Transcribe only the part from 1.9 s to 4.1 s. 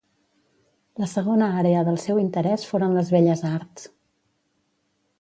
del seu interès foren les belles arts.